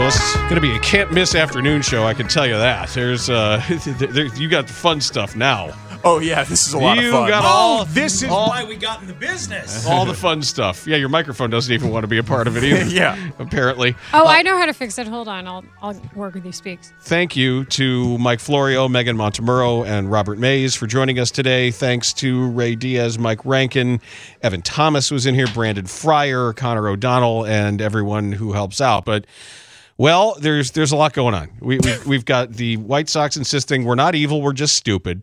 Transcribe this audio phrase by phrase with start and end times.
[0.00, 2.04] Well, it's going to be a can't miss afternoon show.
[2.04, 2.88] I can tell you that.
[2.88, 3.62] There's, uh,
[3.98, 5.74] there, you got the fun stuff now.
[6.02, 7.28] Oh yeah, this is a lot you of fun.
[7.28, 9.86] got oh, all This is all, why we got in the business.
[9.88, 10.86] all the fun stuff.
[10.86, 12.80] Yeah, your microphone doesn't even want to be a part of it either.
[12.90, 13.30] Yeah.
[13.38, 13.94] apparently.
[14.12, 15.06] Oh, uh, I know how to fix it.
[15.06, 15.46] Hold on.
[15.46, 16.92] I'll I'll work with you speaks.
[17.02, 21.70] Thank you to Mike Florio, Megan Montemurro, and Robert Mays for joining us today.
[21.70, 24.00] Thanks to Ray Diaz, Mike Rankin,
[24.42, 29.04] Evan Thomas was in here, Brandon Fryer, Connor O'Donnell, and everyone who helps out.
[29.04, 29.26] But
[29.98, 31.50] well, there's there's a lot going on.
[31.60, 35.22] We, we we've got the White Sox insisting we're not evil, we're just stupid.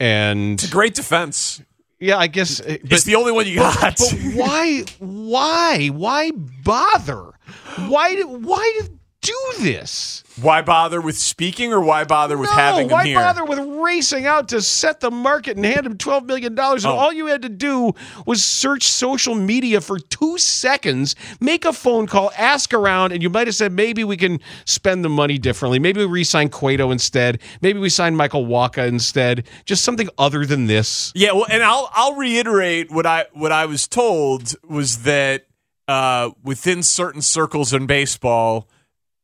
[0.00, 1.62] And It's a great defense.
[2.00, 3.98] yeah, I guess uh, but, it's the only one you got.
[3.98, 6.30] but why why why
[6.64, 7.32] bother?
[7.86, 8.80] Why why
[9.20, 10.24] do this?
[10.40, 13.16] why bother with speaking, or why bother with no, having why him here?
[13.18, 13.58] bother with
[13.90, 16.84] racing out to set the market and hand him twelve million dollars?
[16.84, 16.96] And Oh.
[16.96, 17.92] all you had to do
[18.26, 23.30] was search social media for two seconds, make a phone call, ask around, and you
[23.30, 25.78] might have said maybe we can spend the money differently.
[25.78, 27.40] Maybe we re-sign Cueto instead.
[27.62, 29.46] Maybe we sign Michael Wacha instead.
[29.64, 31.12] Just something other than this.
[31.14, 35.46] Yeah, well, and I'll I'll reiterate what I what I was told was that
[35.88, 38.68] uh, within certain circles in baseball,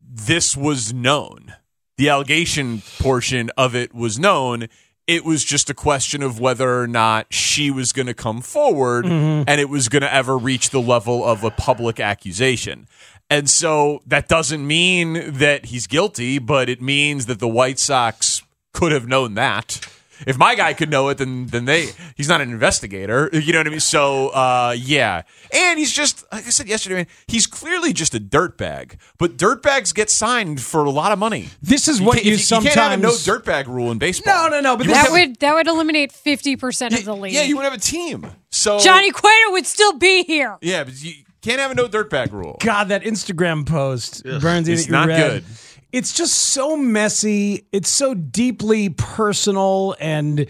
[0.00, 1.54] this was known.
[1.98, 4.68] The allegation portion of it was known.
[5.06, 9.04] It was just a question of whether or not she was going to come forward
[9.04, 9.44] mm-hmm.
[9.46, 12.86] and it was going to ever reach the level of a public accusation.
[13.30, 18.42] And so that doesn't mean that he's guilty, but it means that the White Sox
[18.72, 19.80] could have known that.
[20.26, 23.28] If my guy could know it, then then they he's not an investigator.
[23.32, 23.80] You know what I mean?
[23.80, 25.22] So uh, yeah,
[25.52, 26.94] and he's just like I said yesterday.
[26.96, 28.96] Man, he's clearly just a dirtbag.
[29.18, 31.48] But dirtbags get signed for a lot of money.
[31.62, 32.74] This is what can't- you, you, sometimes.
[32.74, 34.34] can't have a no dirtbag rule in baseball.
[34.34, 37.32] No, no, no, but That wouldn't would that would eliminate fifty percent of the league.
[37.32, 38.26] yeah, you would have a team.
[38.50, 40.56] So Johnny Cueto would still be here.
[40.62, 41.12] yeah, but you
[41.42, 42.56] can't have a no dirtbag rule.
[42.60, 45.44] God, that Instagram post, Burns, It's that you not read, good.
[45.92, 47.66] It's just so messy.
[47.72, 50.46] It's so deeply personal and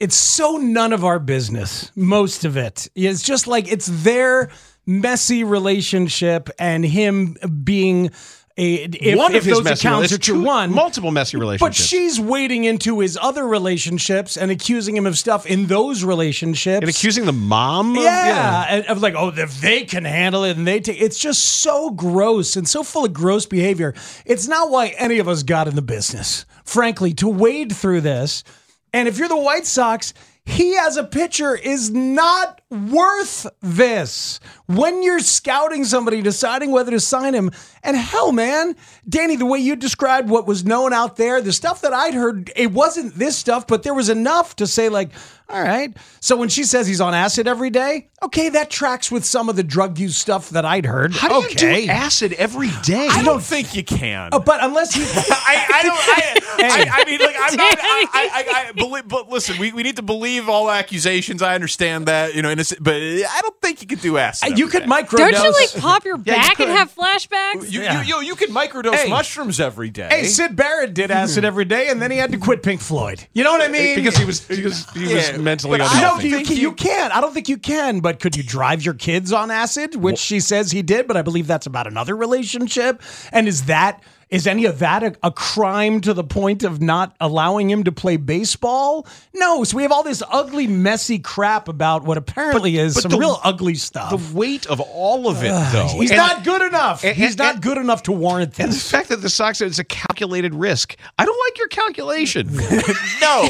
[0.00, 2.88] it's so none of our business, most of it.
[2.94, 4.50] It's just like it's their
[4.84, 8.10] messy relationship and him being
[8.58, 11.78] a if, one if those accounts are true, two- one multiple messy relationships.
[11.78, 16.82] But she's wading into his other relationships and accusing him of stuff in those relationships.
[16.82, 17.96] and accusing the mom.
[17.96, 21.18] Of, Yeah, and of like, oh, if they can handle it and they take it's
[21.18, 23.94] just so gross and so full of gross behavior.
[24.26, 28.44] It's not why any of us got in the business, frankly, to wade through this.
[28.92, 30.12] And if you're the White Sox,
[30.44, 34.40] he as a pitcher is not worth this.
[34.66, 37.52] When you're scouting somebody, deciding whether to sign him,
[37.84, 38.74] and hell, man,
[39.08, 42.50] Danny, the way you described what was known out there, the stuff that I'd heard,
[42.56, 45.10] it wasn't this stuff, but there was enough to say, like,
[45.52, 45.94] all right.
[46.20, 49.56] So when she says he's on acid every day, okay, that tracks with some of
[49.56, 51.12] the drug use stuff that I'd heard.
[51.12, 51.82] How do okay.
[51.82, 53.08] you do acid every day?
[53.10, 54.30] I don't think you can.
[54.32, 55.98] Oh, but unless he, I, I don't.
[55.98, 57.78] I, I, I mean, like, I'm not.
[57.80, 61.42] I, I, I, I believe, but listen, we, we need to believe all accusations.
[61.42, 64.58] I understand that, you know, innocent, but I don't think you could do acid.
[64.58, 64.88] you could day.
[64.88, 65.18] microdose.
[65.18, 67.70] Don't you like pop your Yeah, you back and have flashbacks?
[67.70, 68.02] You, Yeah.
[68.02, 69.08] you, you, you could microdose Hey.
[69.10, 70.08] mushrooms every day.
[70.08, 71.48] Hey, Syd Barrett did acid hmm.
[71.48, 73.26] every day, and then he had to quit Pink Floyd.
[73.32, 73.96] You know what I mean?
[73.96, 76.28] because he was because he Yeah, was mentally but I unhealthy.
[76.28, 77.14] you, think you- you can't.
[77.14, 78.00] I don't think you can.
[78.00, 79.94] But could you drive your kids on acid?
[79.96, 83.02] Which she says he did, but I believe that's about another relationship.
[83.32, 84.02] And is that
[84.32, 87.92] is any of that a, a crime to the point of not allowing him to
[87.92, 89.06] play baseball?
[89.34, 89.62] No.
[89.62, 93.18] So we have all this ugly, messy crap about what apparently is but some the-
[93.18, 94.10] real ugly stuff.
[94.10, 95.86] the weight of all of it, though.
[95.88, 97.04] He's And- not good enough.
[97.04, 99.68] and- He's and- not good enough to warrant And the fact that the Sox said
[99.68, 100.96] it's a calculated risk.
[101.18, 102.48] I don't like your calculation.
[103.20, 103.48] no.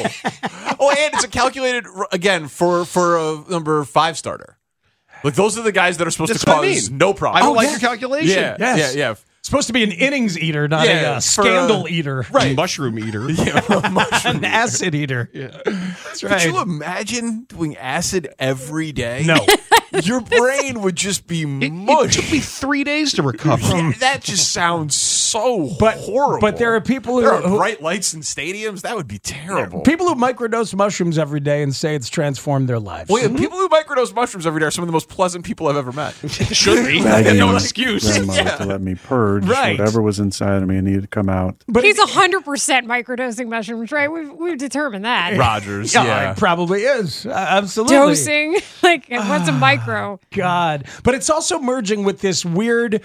[0.79, 4.57] oh, and it's a calculated again for for a number five starter.
[5.23, 6.97] Like those are the guys that are supposed That's to what I cause mean.
[6.97, 7.41] no problem.
[7.41, 7.71] Oh, I don't Oh, like yeah.
[7.71, 8.29] your calculation.
[8.29, 8.95] Yeah, Yes.
[8.95, 9.15] yeah, yeah.
[9.43, 12.25] Supposed to be an innings eater, not Yeah, a uh, scandal uh, eater.
[12.31, 12.55] right.
[12.55, 13.29] Mushroom eater.
[13.31, 13.59] yeah
[14.25, 15.29] An acid eater.
[15.33, 19.23] That's Could you imagine doing acid every day?
[19.25, 19.45] No.
[20.01, 23.61] Your brain would just be It, it took me three days to recover.
[23.77, 24.95] Yeah, that just sounds
[25.33, 26.39] so But horrible.
[26.39, 28.81] but there are people who, there are who bright lights in stadiums.
[28.81, 29.81] That would be terrible.
[29.81, 33.09] people who microdose mushrooms every day and say it's transformed their lives.
[33.09, 35.67] Well, yeah, people who microdose mushrooms every day are some of the most pleasant people
[35.67, 36.13] I've ever met.
[36.27, 37.01] Should be.
[37.03, 38.03] begging no excuse.
[38.09, 39.77] grandmother to let me purge Right.
[39.77, 41.55] whatever was inside of me and needed to come out.
[41.67, 44.11] but He's it- hundred percent microdosing mushrooms, right?
[44.11, 45.37] We've we've determined that.
[45.37, 46.31] Rogers, yeah, yeah.
[46.31, 47.25] it probably is.
[47.25, 47.95] Uh, absolutely.
[47.95, 50.19] Dosing, like what's a micro?
[50.31, 50.85] God.
[51.03, 53.01] But it's also merging with this weird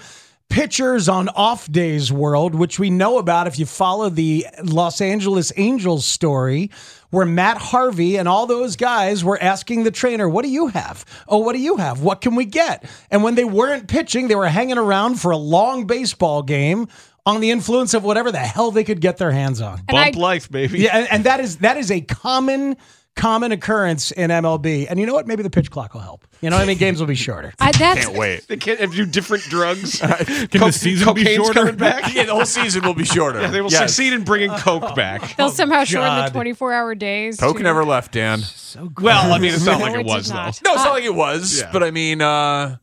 [0.49, 5.53] pitchers on off days world, which we know about if you follow the Los Angeles
[5.57, 6.71] Angels story,
[7.11, 11.05] where Matt Harvey and all those guys were asking the trainer, What do you have?
[11.27, 12.01] Oh, what do you have?
[12.01, 12.83] What can we get?
[13.09, 16.87] And when they weren't pitching, they were hanging around for a long baseball game
[17.25, 19.81] on the influence of whatever the hell they could get their hands on.
[19.87, 20.79] And I, Bump life, baby.
[20.79, 22.75] Yeah, and, and that is that is a common
[23.19, 24.87] common occurrence in MLB.
[24.89, 25.27] And you know what?
[25.27, 26.25] Maybe the pitch clock will help.
[26.41, 26.77] You know what I mean?
[26.85, 27.53] Games will be shorter.
[27.59, 28.47] I that's Can't wait.
[28.47, 29.99] They can't have do different drugs.
[29.99, 31.53] Can the season be shorter?
[31.53, 32.13] coming back.
[32.15, 33.47] Yeah, the whole season will be shorter.
[33.47, 33.79] They will Yes.
[33.93, 35.35] succeed in bringing Coke back.
[35.35, 37.37] they'll somehow shorten the twenty-four hour days.
[37.39, 38.39] Coke to- never left, Dan.
[38.39, 39.05] So gross.
[39.05, 40.35] Well, I mean, it's not No, like it it did was though.
[40.35, 40.61] not.
[40.65, 41.69] No, it's not like it was, Yeah.
[41.71, 42.77] but I mean, uh,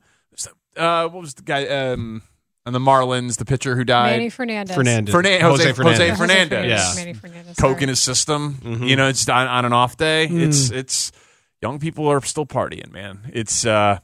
[0.77, 2.23] uh, what was the guy um,
[2.67, 4.11] on the Marlins, the pitcher who died?
[4.19, 4.75] Manny Fernandez.
[4.75, 6.67] Fernandez, Fernan- Jose- Jose Fernandez.
[6.69, 6.93] Yeah.
[6.97, 7.57] Manny Fernandez.
[7.57, 8.55] Coke in his system.
[8.55, 8.85] Mm-hmm.
[8.85, 10.27] You know, it's on, on an off day.
[10.27, 11.13] It's it's
[11.63, 13.31] young people are still partying, man.
[13.33, 14.01] It's uh,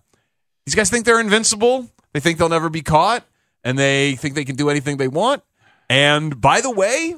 [0.64, 1.90] these guys think they're invincible.
[2.14, 3.24] They think they'll never be caught,
[3.64, 5.42] and they think they can do anything they want.
[5.90, 7.16] And by the way.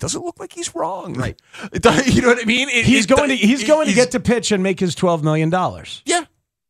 [0.00, 1.40] Doesn't look like he's wrong, right?
[2.06, 2.68] You know what I mean?
[2.68, 5.24] It- He's it- going to he's going to get to pitch and make his twelve
[5.24, 6.02] million dollars.
[6.06, 6.24] yeah.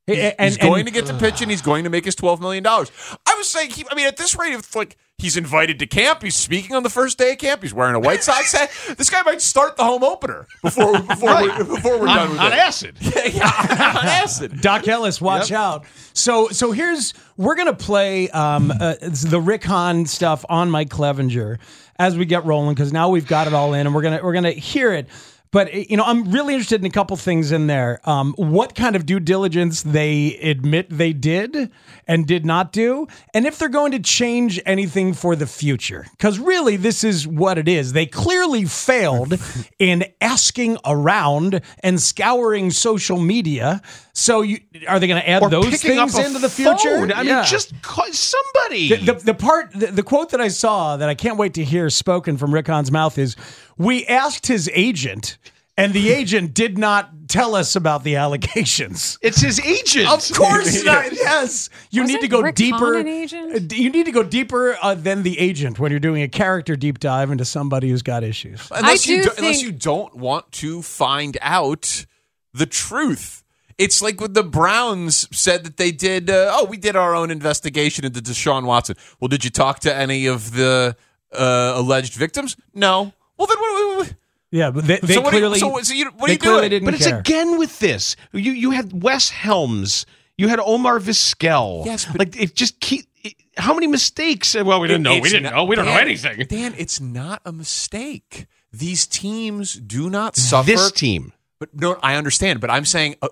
[0.09, 2.41] And, he's and- going to get to pitch and he's going to make his twelve
[2.41, 2.91] million dollars.
[3.27, 6.23] I was saying, he, I mean, at this rate, it's like he's invited to camp.
[6.23, 7.63] He's speaking on the first day of camp.
[7.63, 8.71] He's wearing a White Sox hat.
[8.97, 12.41] This guy might start the home opener before before we're, before we're done On, with
[12.41, 12.59] on it.
[12.59, 12.97] acid.
[13.01, 14.61] yeah, on acid.
[14.61, 15.85] Doc Ellis, watch out.
[16.15, 21.59] So so here's we're gonna play um, uh, the Rick Hahn stuff on Mike Clevinger
[21.99, 24.33] as we get rolling because now we've got it all in and we're gonna we're
[24.35, 25.07] gonna hear it.
[25.51, 28.01] But you know, I'm really interested in a couple things in there.
[28.05, 31.71] Um, what kind of due diligence they admit they did
[32.07, 36.07] and did not do, and if they're going to change anything for the future.
[36.13, 37.93] Because really, this is what it is.
[37.93, 39.35] They clearly failed
[39.79, 43.81] in asking around and scouring social media.
[44.13, 44.59] So, you,
[44.89, 46.99] are they going to add Or those things into the future?
[46.99, 47.13] phone.
[47.13, 47.37] I Yeah.
[47.37, 48.89] mean, just call somebody.
[48.89, 51.65] The, the, the part, the, the quote that I saw that I can't wait to
[51.65, 53.37] hear spoken from Rick Hahn's mouth is
[53.79, 55.39] We asked his agent,
[55.77, 59.19] and the agent did not tell us about the allegations.
[59.23, 60.09] it's his agent.
[60.09, 61.13] Of course not.
[61.13, 62.95] Yes, you need Wasn't to go Rick deeper.
[62.99, 63.73] An agent?
[63.73, 66.75] Uh, You need to go deeper uh, than the agent when you're doing a character
[66.75, 68.67] deep dive into somebody who's got issues.
[68.71, 72.07] Unless I you do do, unless think- you don't want to find out
[72.55, 73.45] the truth.
[73.77, 76.29] It's like when the Browns said that they did.
[76.31, 78.97] Uh, oh, we did our own investigation into Deshaun Watson.
[79.21, 80.97] Well, did you talk to any of the
[81.33, 82.57] uh, alleged victims?
[82.75, 83.13] No.
[83.39, 83.73] Well, then what?
[83.73, 84.15] what- what-
[84.51, 86.33] Yeah, but they, they so what do clearly you, so, so you, what are they
[86.33, 86.71] you doing?
[86.71, 87.19] didn't But it's care.
[87.19, 88.17] again with this.
[88.33, 90.07] You you had Wes Helms.
[90.39, 91.85] You had Omar Vizquel.
[91.87, 93.07] Yes, but- like it just keep.
[93.25, 94.55] It, how many mistakes?
[94.55, 95.19] Well, we didn't know.
[95.19, 95.65] We didn't not- know.
[95.65, 96.47] We don't know anything.
[96.49, 98.47] Dan, it's not a mistake.
[98.73, 100.67] These teams do not suffer.
[100.71, 101.33] This team.
[101.59, 102.61] But no, I understand.
[102.61, 103.29] But I'm saying, uh,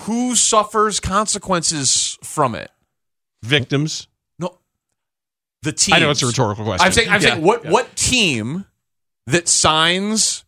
[0.00, 2.70] who suffers consequences from it?
[3.42, 4.08] Victims.
[4.38, 4.58] No,
[5.62, 5.94] the team.
[5.94, 6.84] I know it's a rhetorical question.
[6.84, 7.70] I'm saying, I'm Yeah, saying, what yeah.
[7.70, 8.66] what team
[9.30, 10.44] that signs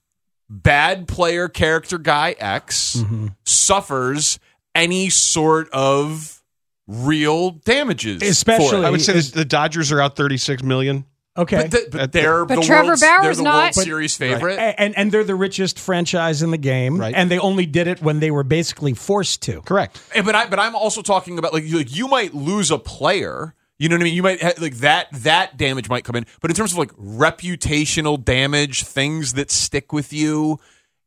[0.48, 3.28] bad player character guy X Mm-hmm.
[3.44, 4.38] suffers
[4.74, 6.42] any sort of
[6.86, 8.20] real damages?
[8.20, 8.30] for it?
[8.30, 11.04] Especially- I would say the, the Dodgers are out 36 million.
[11.36, 11.56] okay.
[11.62, 13.54] But, the, but they're But the Trevor World's- Bauer's they're the not.
[13.54, 14.58] World But- Series favorite.
[14.58, 17.14] A- and and they're the richest franchise in the game, Right.
[17.14, 19.62] and they only did it when they were basically forced to.
[19.62, 20.00] Correct.
[20.14, 22.78] And- but I but I'm also talking about like you, like you might lose a
[22.78, 23.54] player.
[23.82, 24.14] You know what I mean?
[24.14, 26.92] You might ha- like that that damage might come in, but in terms of like
[26.92, 30.60] reputational damage, things that stick with you,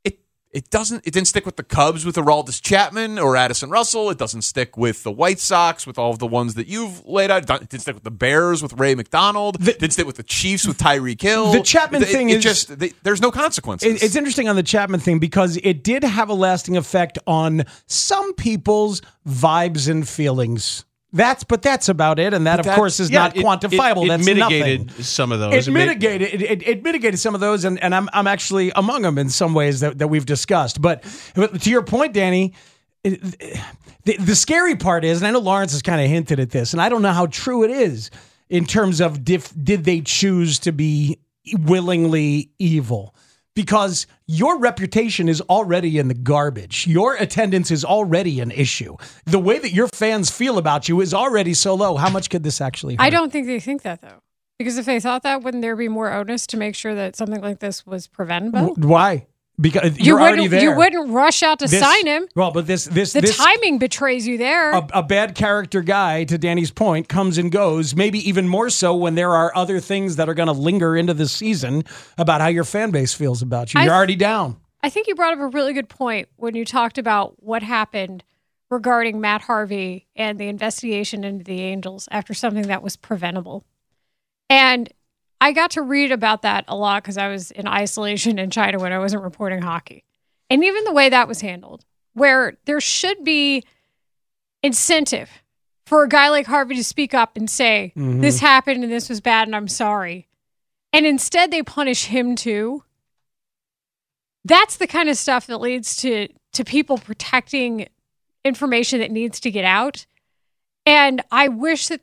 [0.03, 0.20] it
[0.51, 1.08] it doesn't.
[1.08, 4.10] It didn't stick with the Cubs with Aroldis Chapman or Addison Russell.
[4.10, 7.32] It doesn't stick with the White Sox with all of the ones that you've laid
[7.32, 7.44] out.
[7.50, 9.62] It didn't stick with the Bears with Ray McDonald.
[9.62, 11.53] The- it didn't stick with the Chiefs with Tyreek Hill.
[11.53, 14.01] The Chapman It- thing it is- just they, there's no consequences.
[14.01, 17.63] It- It's interesting on the Chapman thing because it did have a lasting effect on
[17.86, 20.84] some people's vibes and feelings.
[21.15, 24.01] That's but that's about it, and that of course is Yeah, not it- quantifiable.
[24.01, 25.03] It, it that's mitigated nothing.
[25.03, 25.67] some of those.
[25.67, 29.03] It mitigated it, it, it mitigated some of those, and, and I'm I'm actually among
[29.03, 30.81] them in some ways that, that we've discussed.
[30.81, 31.03] But,
[31.34, 32.53] but to your point, Danny,
[33.03, 36.74] the, the scary part is, and I know Lawrence has kind of hinted at this,
[36.74, 38.12] and I don't know how true it is
[38.50, 41.17] in terms of dif, did they choose to be
[41.60, 43.15] willingly evil.
[43.56, 46.86] Because your reputation is already in the garbage.
[46.88, 48.98] Your attendance is already an issue.
[49.26, 51.96] The way that your fans feel about you is already so low.
[51.96, 53.04] How much could this actually hurt?
[53.04, 54.22] I don't think they think that though.
[54.58, 57.42] Because if they thought that, wouldn't there be more onus to make sure that something
[57.42, 58.74] like this was preventable?
[58.76, 59.28] Why?
[59.60, 60.40] Because you you're wouldn't.
[60.40, 60.62] already there.
[60.72, 62.28] You wouldn't rush out to This- sign him.
[62.36, 64.72] Well, but this this The this timing betrays you there.
[64.74, 67.96] a, a bad character guy, to Danny's point, comes and goes.
[67.96, 71.14] Maybe even more so when there are other things that are going to linger into
[71.14, 71.84] the season
[72.18, 73.80] about how your fan base feels about you.
[73.80, 74.58] You're th- already down.
[74.84, 78.24] I think you brought up a really good point when you talked about what happened
[78.70, 83.64] regarding Matt Harvey and the investigation into the Angels after something that was preventable.
[84.50, 84.92] And
[85.42, 88.80] I got to read about that a lot because I was in isolation in China
[88.80, 90.04] when I wasn't reporting hockey.
[90.50, 93.63] And even the way that was handled, where there should be
[94.63, 95.30] incentive
[95.86, 98.22] for a guy like Harvey to speak up and say, mm-hmm.
[98.22, 100.27] this happened and this was bad and I'm sorry.
[100.94, 102.84] And instead they punish him too
[104.46, 107.88] that's the kind of stuff that leads to to people protecting
[108.46, 110.06] information that needs to get out
[110.86, 112.01] and i wish that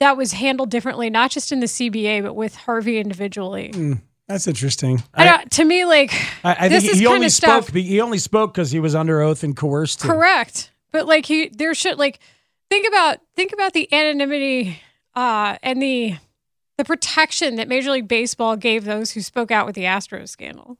[0.00, 3.72] that was handled differently not just in the cba but with harvey individually
[4.28, 5.02] That's interesting.
[5.14, 6.12] I to me like
[6.44, 7.76] I, I this think is he only of stuff spoke.
[7.76, 10.00] He only spoke because he was under oath and coerced.
[10.00, 10.06] to.
[10.06, 12.20] correct but like he there should like
[12.68, 14.80] think about think about the anonymity
[15.14, 16.16] uh and the
[16.76, 20.76] the protection that major league baseball gave those who spoke out with the astros scandal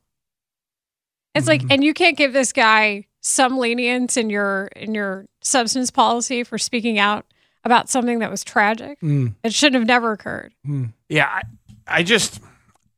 [1.35, 5.91] it's like and you can't give this guy some lenience in your in your substance
[5.91, 7.25] policy for speaking out
[7.65, 9.35] about something that was tragic Mm.
[9.43, 10.53] it should have never occurred
[11.09, 11.43] Yeah, I,
[11.87, 12.41] I just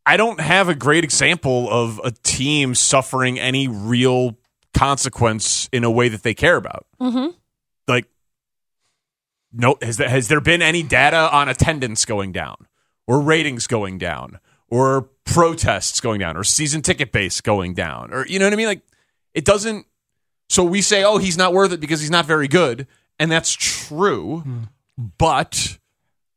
[0.06, 4.36] I don't have a great example of a team suffering any real
[4.74, 6.86] consequence in a way that they care about.
[7.00, 7.28] mm-hmm.
[7.86, 8.06] Like,
[9.52, 12.56] no, has there, has there been any data on attendance going down,
[13.06, 14.38] or ratings going down,
[14.68, 18.56] or protests going down, or season ticket base going down, or you know what I
[18.56, 18.66] mean?
[18.66, 18.82] Like,
[19.34, 19.86] it doesn't.
[20.48, 22.86] So we say, oh, he's not worth it because he's not very good,
[23.20, 24.42] and that's true,
[25.18, 25.78] but.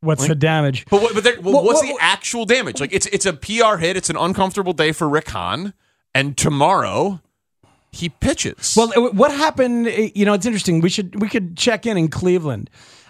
[0.00, 0.84] What's the damage?
[0.90, 2.78] But what, but there, well, What- what's what- the actual damage?
[2.78, 3.96] Like it's it's a PR hit.
[3.96, 5.72] It's an uncomfortable day for Rick Hahn,
[6.14, 7.20] and tomorrow
[7.90, 8.74] he pitches.
[8.76, 9.86] Well, what happened?
[9.86, 10.80] uh, You know, it's interesting.
[10.82, 12.68] We should we could check in in Cleveland.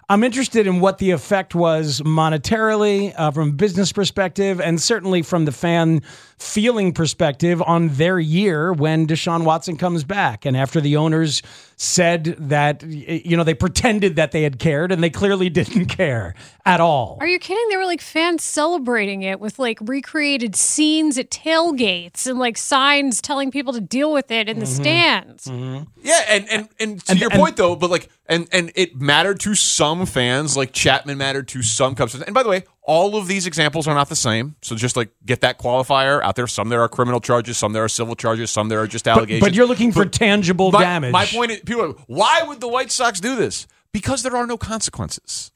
[0.08, 5.22] I'm interested in what the effect was monetarily, uh, from a business perspective, and certainly
[5.22, 6.02] from the fan
[6.38, 10.44] feeling perspective on their year when Deshaun Watson comes back.
[10.44, 11.42] And after the owners
[11.76, 16.34] said that, you know, they pretended that they had cared, and they clearly didn't care
[16.66, 17.18] at all.
[17.20, 22.26] are you kidding there were like fans celebrating it with like recreated scenes at tailgates
[22.26, 24.82] and like signs telling people to deal with it in the mm-hmm.
[24.82, 25.84] stands mm-hmm.
[26.02, 28.98] yeah, and and and to And- your and- point though, but like and and it
[28.98, 32.12] mattered to some fans, like Chapman mattered to some Cubs.
[32.12, 32.24] fans.
[32.24, 34.56] And by the way, all of these examples are not the same.
[34.62, 36.46] So just like get that qualifier out there.
[36.46, 39.40] Some there are criminal charges, some there are civil charges, some there are just allegations.
[39.40, 41.12] but you're looking for tangible my, damage.
[41.12, 43.66] My point is, people are why would the White Sox do this?
[43.92, 45.50] Because there are no consequences.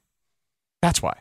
[0.81, 1.19] That's why.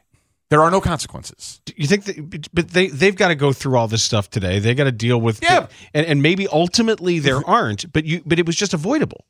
[0.49, 1.59] There are no consequences.
[1.75, 4.73] you think that, but they they've got to go through all this stuff today they
[4.75, 5.67] got to deal with Yeah.
[5.93, 9.25] and, and maybe ultimately there aren't but you but it was just avoidable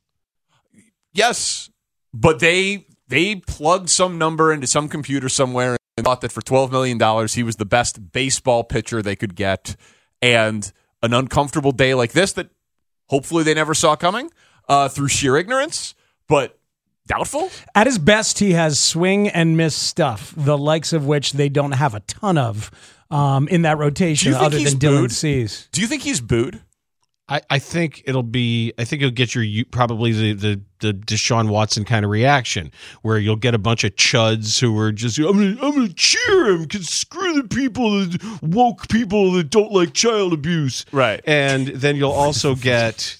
[1.13, 1.72] Yes,
[2.13, 6.72] but they they plugged some number into some computer somewhere and thought that for twelve
[6.72, 9.75] million dollars he was the best baseball pitcher they could get,
[10.22, 10.72] and
[11.04, 12.50] an uncomfortable day like this that
[13.08, 14.30] hopefully they never saw coming
[14.70, 15.96] uh, through sheer ignorance,
[16.27, 16.58] but
[17.08, 17.50] doubtful.
[17.74, 21.74] At his best, he has swing and miss stuff, the likes of which they don't
[21.74, 22.72] have a ton of
[23.10, 25.12] um, in that rotation, other than Dylan booed?
[25.12, 25.68] Cease.
[25.72, 26.62] Do you think he's booed?
[27.29, 28.72] I, I think it'll be.
[28.77, 32.72] I think you'll get your you- probably the the the Deshaun Watson kind of reaction,
[33.01, 36.48] where you'll get a bunch of chuds who are just I'm gonna I'm gonna cheer
[36.51, 41.19] him because screw the people that woke people that don't like child abuse, Right.
[41.25, 43.17] And then you'll also get.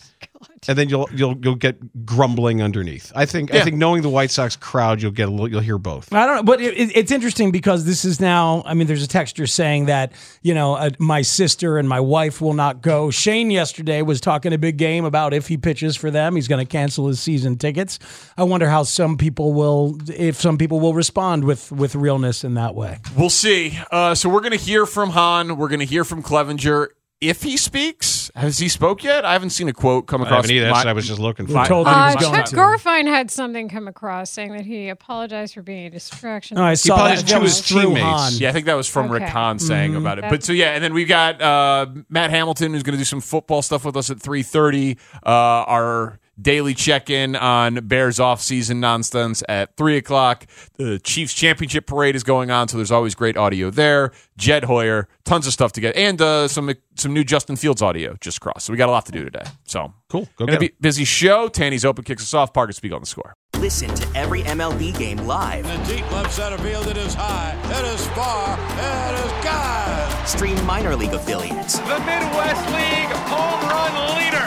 [0.68, 3.12] And then you'll you'll you'll get grumbling underneath.
[3.16, 5.78] I think I think knowing the White Sox crowd, you'll get a little, you'll hear
[5.78, 6.12] both.
[6.14, 8.64] I don't know, but it, it- it's interesting because this is now.
[8.66, 12.42] I mean, there's a texture saying that you know uh, my sister and my wife
[12.42, 13.12] will not go.
[13.12, 16.66] Shane yesterday was talking a big game about if he pitches for them, he's going
[16.66, 18.00] to cancel his season tickets.
[18.38, 22.56] I wonder how some people will, if some people will respond with with realness in
[22.56, 23.00] that way.
[23.16, 23.80] We'll see.
[23.92, 25.58] Uh, so we're going to hear from Hahn.
[25.58, 26.88] We're going to hear from Clevinger.
[27.20, 29.26] If he speaks, has he spoke yet?
[29.26, 30.44] I haven't seen a quote come across.
[30.44, 30.68] haven't either.
[30.68, 31.54] my- That's what I was just looking for.
[31.56, 32.56] We're told that Uh, he was going Chuck to.
[32.56, 36.60] Garfien had something come across saying that he apologized for being a distraction.
[36.60, 37.02] Oh, I saw that.
[37.02, 38.02] apologized That to his teammates.
[38.06, 38.34] Hahn.
[38.36, 39.32] Yeah, I think that was from Rick Okay.
[39.32, 39.98] Hahn saying Mm-hmm.
[40.02, 40.26] about it.
[40.30, 43.22] But so yeah, and then we've got uh, Matt Hamilton who's going to do some
[43.22, 44.98] football stuff with us at three thirty.
[45.26, 50.46] Uh, our daily check in on Bears offseason nonsense at 3 o'clock.
[50.78, 54.12] The Chiefs Championship Parade is going on, so there's always great audio there.
[54.38, 58.16] Jed Hoyer, tons of stuff to get, and uh, some some new Justin Fields audio
[58.22, 58.66] just crossed.
[58.66, 59.44] So we got a lot to do today.
[59.66, 60.22] So Cool.
[60.38, 60.74] Go Gonna get be 'em.
[60.80, 61.48] busy show.
[61.50, 62.54] Tanny's open kicks us off.
[62.54, 63.34] Parker speak on the score.
[63.60, 65.66] Listen to every MLB game live.
[65.66, 66.88] The deep left center field.
[66.88, 67.56] It is high.
[67.66, 68.54] It is far.
[68.78, 70.28] It is God.
[70.28, 74.47] Stream minor league affiliates The Midwest League home run leader.